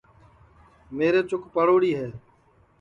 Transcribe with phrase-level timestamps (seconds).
[0.97, 2.07] میرے چُک پڑوڑی ہے